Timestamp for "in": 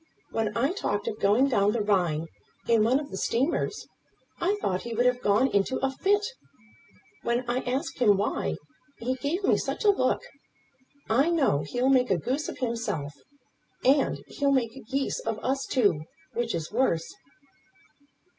2.67-2.83